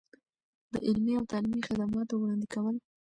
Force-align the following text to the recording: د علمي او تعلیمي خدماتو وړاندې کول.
د 0.71 0.73
علمي 0.85 1.13
او 1.19 1.25
تعلیمي 1.31 1.61
خدماتو 1.67 2.13
وړاندې 2.21 2.47
کول. 2.53 2.75